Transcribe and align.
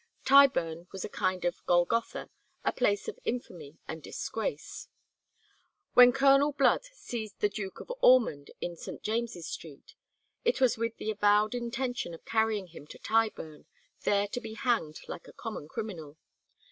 Tyburn 0.25 0.87
was 0.91 1.05
a 1.05 1.09
kind 1.09 1.45
of 1.45 1.63
Golgotha, 1.67 2.31
a 2.65 2.73
place 2.73 3.07
of 3.07 3.19
infamy 3.23 3.77
and 3.87 4.01
disgrace. 4.01 4.87
When 5.93 6.11
Colonel 6.11 6.53
Blood 6.53 6.85
seized 6.85 7.39
the 7.39 7.49
Duke 7.49 7.79
of 7.79 7.91
Ormond 8.01 8.49
in 8.61 8.75
St. 8.75 9.03
James's 9.03 9.45
Street 9.47 9.93
it 10.43 10.59
was 10.59 10.75
with 10.75 10.97
the 10.97 11.11
avowed 11.11 11.53
intention 11.53 12.15
of 12.15 12.25
carrying 12.25 12.65
him 12.69 12.87
to 12.87 12.97
Tyburn, 12.97 13.67
there 14.03 14.27
to 14.29 14.41
be 14.41 14.55
hanged 14.55 15.01
like 15.07 15.27
a 15.27 15.33
common 15.33 15.67
criminal. 15.67 16.17